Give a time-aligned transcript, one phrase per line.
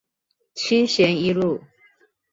[0.55, 1.61] 七賢一路